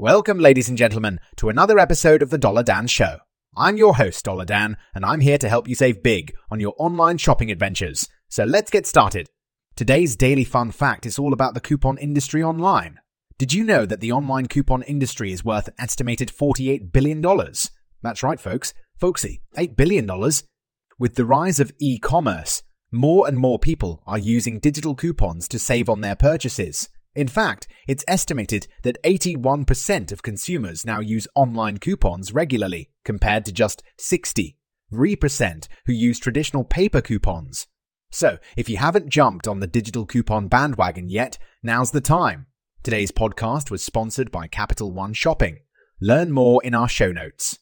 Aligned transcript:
Welcome, 0.00 0.38
ladies 0.38 0.68
and 0.68 0.78
gentlemen, 0.78 1.18
to 1.38 1.48
another 1.48 1.76
episode 1.76 2.22
of 2.22 2.30
the 2.30 2.38
Dollar 2.38 2.62
Dan 2.62 2.86
Show. 2.86 3.18
I'm 3.56 3.76
your 3.76 3.96
host, 3.96 4.24
Dollar 4.24 4.44
Dan, 4.44 4.76
and 4.94 5.04
I'm 5.04 5.18
here 5.18 5.38
to 5.38 5.48
help 5.48 5.66
you 5.66 5.74
save 5.74 6.04
big 6.04 6.32
on 6.52 6.60
your 6.60 6.72
online 6.78 7.18
shopping 7.18 7.50
adventures. 7.50 8.08
So 8.28 8.44
let's 8.44 8.70
get 8.70 8.86
started. 8.86 9.28
Today's 9.74 10.14
daily 10.14 10.44
fun 10.44 10.70
fact 10.70 11.04
is 11.04 11.18
all 11.18 11.32
about 11.32 11.54
the 11.54 11.60
coupon 11.60 11.98
industry 11.98 12.44
online. 12.44 13.00
Did 13.38 13.52
you 13.52 13.64
know 13.64 13.86
that 13.86 13.98
the 13.98 14.12
online 14.12 14.46
coupon 14.46 14.82
industry 14.82 15.32
is 15.32 15.44
worth 15.44 15.66
an 15.66 15.74
estimated 15.80 16.28
$48 16.28 16.92
billion? 16.92 17.20
That's 18.00 18.22
right, 18.22 18.38
folks. 18.38 18.74
Folksy, 19.00 19.42
$8 19.56 19.74
billion. 19.74 20.08
With 20.96 21.16
the 21.16 21.24
rise 21.24 21.58
of 21.58 21.72
e 21.80 21.98
commerce, 21.98 22.62
more 22.92 23.26
and 23.26 23.36
more 23.36 23.58
people 23.58 24.04
are 24.06 24.16
using 24.16 24.60
digital 24.60 24.94
coupons 24.94 25.48
to 25.48 25.58
save 25.58 25.88
on 25.88 26.02
their 26.02 26.14
purchases. 26.14 26.88
In 27.18 27.26
fact, 27.26 27.66
it's 27.88 28.04
estimated 28.06 28.68
that 28.84 29.02
81% 29.02 30.12
of 30.12 30.22
consumers 30.22 30.86
now 30.86 31.00
use 31.00 31.26
online 31.34 31.78
coupons 31.78 32.32
regularly, 32.32 32.90
compared 33.04 33.44
to 33.46 33.52
just 33.52 33.82
63% 34.00 34.54
who 35.86 35.92
use 35.92 36.20
traditional 36.20 36.62
paper 36.62 37.00
coupons. 37.00 37.66
So, 38.12 38.38
if 38.56 38.68
you 38.68 38.76
haven't 38.76 39.08
jumped 39.08 39.48
on 39.48 39.58
the 39.58 39.66
digital 39.66 40.06
coupon 40.06 40.46
bandwagon 40.46 41.08
yet, 41.08 41.38
now's 41.60 41.90
the 41.90 42.00
time. 42.00 42.46
Today's 42.84 43.10
podcast 43.10 43.68
was 43.68 43.82
sponsored 43.82 44.30
by 44.30 44.46
Capital 44.46 44.92
One 44.92 45.12
Shopping. 45.12 45.58
Learn 46.00 46.30
more 46.30 46.62
in 46.62 46.72
our 46.72 46.88
show 46.88 47.10
notes. 47.10 47.58